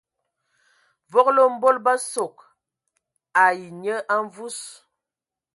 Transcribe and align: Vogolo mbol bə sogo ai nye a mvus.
Vogolo 1.11 1.41
mbol 1.53 1.77
bə 1.85 1.93
sogo 2.11 2.43
ai 3.43 3.61
nye 3.81 3.95
a 4.13 4.15
mvus. 4.25 4.57